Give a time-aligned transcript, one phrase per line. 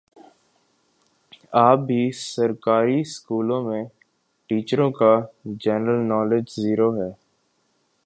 [1.65, 3.83] اب بھی سرکاری سکولوں میں
[4.49, 5.13] ٹیچروں کا
[5.63, 7.09] جنرل نالج زیرو ہے